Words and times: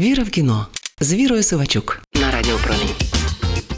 Віра 0.00 0.22
в 0.22 0.30
кіно 0.30 0.66
з 1.00 1.14
Вірою 1.14 1.42
Сивачук 1.42 2.02
на 2.14 2.30
радіопромінь. 2.30 2.94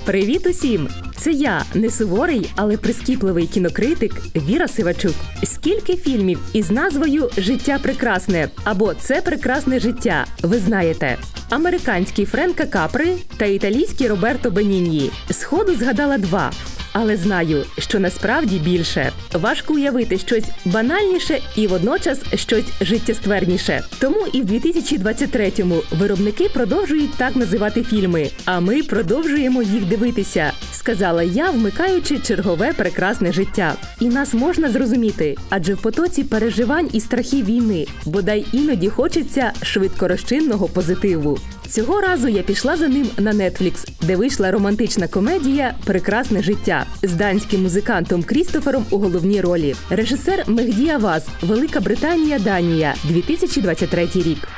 Привіт 0.05 0.47
усім! 0.47 0.89
Це 1.17 1.33
я, 1.33 1.65
не 1.75 1.91
суворий, 1.91 2.51
але 2.57 2.77
прискіпливий 2.77 3.47
кінокритик 3.47 4.13
Віра 4.37 4.69
Сивачук. 4.69 5.15
Скільки 5.45 5.97
фільмів 5.97 6.39
із 6.53 6.71
назвою 6.71 7.31
Життя 7.37 7.79
прекрасне 7.83 8.49
або 8.65 8.95
Це 8.95 9.21
прекрасне 9.21 9.81
життя. 9.81 10.27
Ви 10.43 10.59
знаєте. 10.59 11.19
Американський 11.51 12.25
Френка 12.25 12.67
Капри 12.67 13.17
та 13.37 13.45
італійський 13.45 14.09
Роберто 14.09 14.51
Беніньї. 14.51 15.11
Сходу 15.31 15.75
згадала 15.75 16.19
два. 16.19 16.53
Але 16.93 17.17
знаю, 17.17 17.65
що 17.79 18.01
насправді 18.01 18.59
більше 18.59 19.13
важко 19.35 19.75
уявити 19.75 20.19
щось 20.19 20.45
банальніше 20.65 21.41
і 21.57 21.67
водночас 21.67 22.21
щось 22.35 22.65
життєстверніше. 22.81 23.83
Тому 23.99 24.27
і 24.33 24.43
в 24.43 24.45
2023-му 24.45 25.83
виробники 25.91 26.49
продовжують 26.49 27.15
так 27.17 27.37
називати 27.37 27.83
фільми. 27.83 28.31
А 28.45 28.61
ми 28.61 28.83
продовжуємо 28.83 29.63
їх 29.63 29.85
дивитися, 29.85 30.53
сказала 30.73 31.23
я, 31.23 31.51
вмикаючи 31.51 32.19
чергове 32.19 32.73
прекрасне 32.73 33.33
життя. 33.33 33.75
І 34.01 34.09
нас 34.09 34.35
можна 34.35 34.71
зрозуміти, 34.71 35.37
адже 35.51 35.75
в 35.75 35.83
потоці 35.83 36.25
переживань 36.25 36.89
і 36.93 37.01
страхів 37.01 37.45
війни 37.45 37.87
бодай 38.05 38.47
іноді 38.53 38.89
хочеться 38.89 39.53
швидкорозчинного 39.63 40.69
позитиву. 40.69 41.39
Цього 41.73 42.01
разу 42.01 42.29
я 42.29 42.43
пішла 42.43 42.77
за 42.77 42.89
ним 42.89 43.07
на 43.19 43.33
Netflix, 43.33 43.89
де 44.03 44.17
вийшла 44.17 44.51
романтична 44.51 45.09
комедія 45.09 45.75
Прекрасне 45.85 46.43
життя 46.43 46.87
з 47.03 47.13
данським 47.13 47.63
музикантом 47.63 48.23
Крістофером 48.23 48.87
у 48.91 48.99
головній 48.99 49.41
ролі. 49.41 49.75
Режисер 49.91 50.45
Мегді 50.47 50.89
Аваз, 50.89 51.27
Велика 51.43 51.81
Британія, 51.81 52.39
Данія, 52.39 52.95
2023 53.05 54.09
рік. 54.15 54.49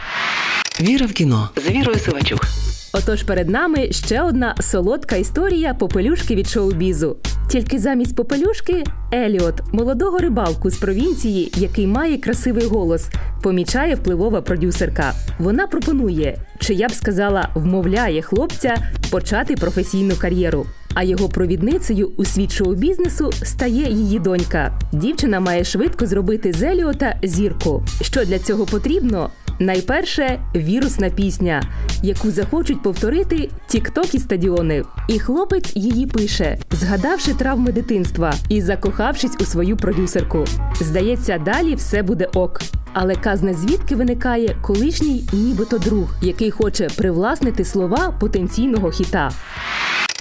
Віра 0.80 1.06
в 1.06 1.12
кіно 1.12 1.50
з 1.56 1.70
Вірою 1.70 1.98
Сивачук. 1.98 2.46
Отож, 2.92 3.22
перед 3.22 3.48
нами 3.48 3.92
ще 3.92 4.22
одна 4.22 4.54
солодка 4.60 5.16
історія 5.16 5.74
попелюшки 5.74 6.34
від 6.34 6.48
шоу-бізу. 6.48 7.16
Тільки 7.48 7.78
замість 7.78 8.16
попелюшки 8.16 8.84
Еліот, 9.14 9.54
молодого 9.72 10.18
рибалку 10.18 10.70
з 10.70 10.76
провінції, 10.76 11.52
який 11.56 11.86
має 11.86 12.18
красивий 12.18 12.66
голос, 12.66 13.08
помічає 13.42 13.94
впливова 13.94 14.42
продюсерка. 14.42 15.12
Вона 15.38 15.66
пропонує, 15.66 16.38
чи 16.58 16.74
я 16.74 16.88
б 16.88 16.92
сказала, 16.92 17.48
вмовляє 17.54 18.22
хлопця 18.22 18.76
почати 19.10 19.56
професійну 19.56 20.14
кар'єру. 20.18 20.66
А 20.94 21.02
його 21.02 21.28
провідницею 21.28 22.12
у 22.16 22.24
світ 22.24 22.52
шоу-бізнесу 22.52 23.32
стає 23.32 23.92
її 23.92 24.18
донька. 24.18 24.78
Дівчина 24.92 25.40
має 25.40 25.64
швидко 25.64 26.06
зробити 26.06 26.52
з 26.52 26.62
Еліота 26.62 27.16
зірку. 27.22 27.82
Що 28.02 28.24
для 28.24 28.38
цього 28.38 28.66
потрібно? 28.66 29.30
Найперше 29.64 30.40
вірусна 30.56 31.10
пісня, 31.10 31.62
яку 32.02 32.30
захочуть 32.30 32.82
повторити 32.82 33.50
тікток 33.66 34.14
і 34.14 34.18
стадіони. 34.18 34.82
І 35.08 35.18
хлопець 35.18 35.76
її 35.76 36.06
пише, 36.06 36.58
згадавши 36.70 37.34
травми 37.34 37.72
дитинства 37.72 38.34
і 38.48 38.60
закохавшись 38.60 39.36
у 39.40 39.44
свою 39.44 39.76
продюсерку. 39.76 40.44
Здається, 40.80 41.38
далі 41.38 41.74
все 41.74 42.02
буде 42.02 42.28
ок. 42.34 42.60
Але 42.92 43.14
казна 43.14 43.54
звідки 43.54 43.96
виникає 43.96 44.56
колишній, 44.62 45.28
нібито 45.32 45.78
друг, 45.78 46.14
який 46.22 46.50
хоче 46.50 46.88
привласнити 46.96 47.64
слова 47.64 48.14
потенційного 48.20 48.90
хіта. 48.90 49.30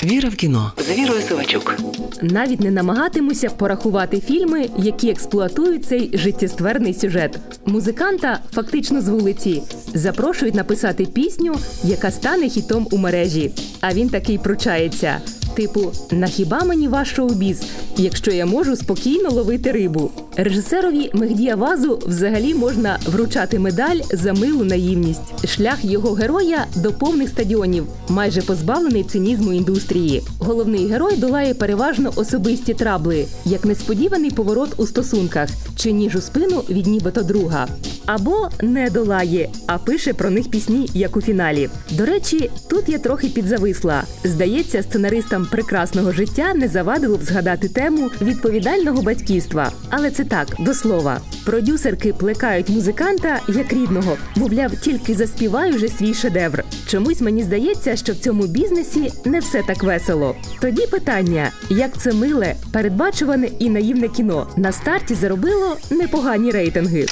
Віра 0.04 0.30
в 0.30 0.36
кіно 0.36 0.72
з 0.78 0.98
Вірою 1.00 1.22
Сивачук. 1.22 1.76
Навіть 2.22 2.60
не 2.60 2.72
намагатимуся 2.72 3.50
порахувати 3.50 4.20
фільми, 4.20 4.70
які 4.78 5.10
експлуатують 5.10 5.86
цей 5.86 6.18
життєстверний 6.18 6.94
сюжет. 6.94 7.40
Музиканта, 7.66 8.40
фактично 8.52 9.02
з 9.02 9.08
вулиці, 9.08 9.62
запрошують 9.94 10.56
написати 10.56 11.06
пісню, 11.06 11.56
яка 11.84 12.12
стане 12.12 12.50
хітом 12.50 12.88
у 12.92 12.98
мережі. 12.98 13.52
А 13.82 13.94
він 13.94 14.10
такий 14.10 14.38
пручається. 14.38 15.22
Типу, 15.56 15.92
на 16.12 16.28
хіба 16.28 16.64
мені 16.64 16.88
ваш 16.88 17.16
шоу-біз, 17.16 17.64
якщо 17.98 18.32
я 18.32 18.46
можу 18.46 18.76
спокійно 18.76 19.30
ловити 19.30 19.72
рибу? 19.72 20.12
Режисерові 20.38 21.10
Мегді 21.14 21.50
Авазу 21.50 22.00
взагалі 22.06 22.56
можна 22.56 23.00
вручати 23.06 23.60
медаль 23.60 24.00
за 24.12 24.34
милу 24.34 24.64
наївність. 24.64 25.48
Шлях 25.48 25.86
його 25.86 26.14
героя 26.14 26.66
до 26.76 26.92
повних 26.92 27.30
стадіонів, 27.30 27.86
майже 28.10 28.42
позбавлений 28.42 29.04
цинізму 29.04 29.54
індустрії. 29.54 30.24
Головний 30.40 30.88
герой 30.88 31.18
долає 31.18 31.54
переважно 31.54 32.12
особисті 32.16 32.74
трабли, 32.74 33.26
як 33.46 33.66
несподіваний 33.66 34.32
поворот 34.32 34.70
у 34.78 34.86
стосунках 34.86 35.50
чи 35.76 35.92
ніж 35.92 36.16
у 36.16 36.22
спину 36.22 36.64
від 36.70 36.88
нібито 36.88 37.22
друга. 37.24 37.68
Або 38.06 38.50
не 38.62 38.90
долає, 38.90 39.50
а 39.68 39.78
пише 39.78 40.14
про 40.14 40.30
них 40.30 40.50
пісні, 40.50 40.90
як 40.94 41.18
у 41.18 41.22
фіналі. 41.22 41.70
До 41.92 42.06
речі, 42.06 42.52
тут 42.70 42.90
я 42.90 43.00
трохи 43.00 43.28
підзависла. 43.28 44.04
Здається, 44.24 44.84
сценаристам 44.84 45.48
прекрасного 45.52 46.12
життя 46.12 46.54
не 46.54 46.68
завадило 46.68 47.18
б 47.18 47.24
згадати 47.24 47.70
тему 47.70 48.10
відповідального 48.22 49.02
батьківства. 49.02 49.72
Але 49.90 50.12
це 50.12 50.23
так, 50.26 50.48
до 50.60 50.74
слова. 50.74 51.22
Продюсерки 51.46 52.14
плекають 52.14 52.70
музиканта 52.70 53.40
як 53.48 53.74
рідного, 53.74 54.18
мовляв, 54.36 54.72
тільки 54.76 55.14
заспівай 55.14 55.76
уже 55.76 55.88
свій 55.88 56.14
шедевр. 56.14 56.64
Чомусь 56.88 57.22
мені 57.22 57.44
здається, 57.44 57.96
що 57.96 58.14
в 58.14 58.16
цьому 58.16 58.48
бізнесі 58.48 59.12
не 59.26 59.40
все 59.40 59.64
так 59.68 59.84
весело. 59.84 60.36
Тоді 60.62 60.88
питання: 60.88 61.52
як 61.70 61.98
це 61.98 62.14
миле, 62.14 62.56
передбачуване 62.72 63.50
і 63.60 63.70
наївне 63.70 64.08
кіно 64.08 64.48
на 64.58 64.72
старті 64.72 65.16
заробило 65.16 65.78
непогані 65.92 66.52
рейтинги. 66.52 67.06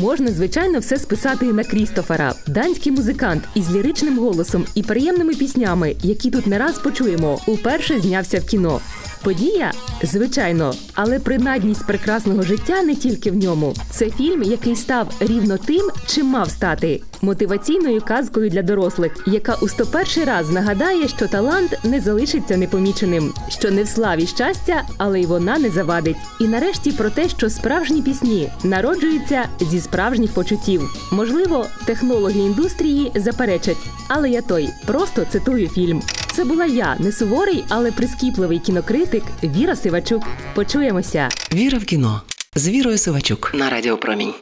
Можна, 0.00 0.28
звичайно, 0.30 0.78
все 0.78 0.98
списати 0.98 1.46
на 1.46 1.64
Крістофера, 1.64 2.34
данський 2.46 2.92
музикант 2.92 3.44
із 3.54 3.70
ліричним 3.70 4.18
голосом 4.18 4.66
і 4.74 4.82
приємними 4.82 5.34
піснями, 5.34 5.96
які 6.02 6.30
тут 6.30 6.46
не 6.46 6.58
раз 6.58 6.78
почуємо, 6.78 7.38
уперше 7.46 8.00
знявся 8.00 8.38
в 8.38 8.44
кіно. 8.44 8.80
Подія, 9.22 9.72
звичайно, 10.02 10.74
але 10.94 11.18
принадність 11.18 11.86
прекрасного 11.86 12.42
життя 12.42 12.82
не 12.82 12.94
тільки 12.94 13.30
в 13.30 13.36
ньому. 13.36 13.74
Це 13.90 14.10
фільм, 14.10 14.42
який 14.42 14.76
став 14.76 15.12
рівно 15.20 15.58
тим, 15.58 15.90
чим 16.06 16.26
мав 16.26 16.50
стати 16.50 17.02
мотиваційною 17.22 18.00
казкою 18.00 18.50
для 18.50 18.62
дорослих, 18.62 19.12
яка 19.26 19.54
у 19.54 19.68
101 19.68 20.24
раз 20.24 20.50
нагадає, 20.50 21.08
що 21.08 21.28
талант 21.28 21.78
не 21.84 22.00
залишиться 22.00 22.56
непоміченим, 22.56 23.32
що 23.48 23.70
не 23.70 23.82
в 23.82 23.88
славі 23.88 24.26
щастя, 24.26 24.82
але 24.98 25.20
й 25.20 25.26
вона 25.26 25.58
не 25.58 25.70
завадить. 25.70 26.16
І 26.40 26.44
нарешті 26.44 26.92
про 26.92 27.10
те, 27.10 27.28
що 27.28 27.50
справжні 27.50 28.02
пісні 28.02 28.52
народжуються 28.64 29.48
зі 29.60 29.80
справжніх 29.80 30.30
почуттів. 30.30 31.08
Можливо, 31.12 31.66
технологи 31.84 32.40
індустрії 32.40 33.12
заперечать, 33.14 33.76
але 34.08 34.30
я 34.30 34.42
той 34.42 34.68
просто 34.86 35.24
цитую 35.30 35.68
фільм. 35.68 36.02
Це 36.32 36.44
була 36.44 36.64
я, 36.64 36.96
не 36.98 37.12
суворий, 37.12 37.64
але 37.68 37.92
прискіпливий 37.92 38.58
кінокритик 38.58 39.22
Віра 39.42 39.76
Сивачук. 39.76 40.22
Почуємося. 40.54 41.28
Віра 41.54 41.78
в 41.78 41.84
кіно 41.84 42.22
з 42.56 42.68
Вірою 42.68 42.98
Сивачук 42.98 43.50
на 43.54 43.70
Радіо 43.70 43.96
Промінь. 43.96 44.32